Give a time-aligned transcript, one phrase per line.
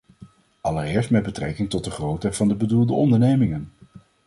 [0.61, 3.71] Allereerst met betrekking tot de grootte van de bedoelde ondernemingen.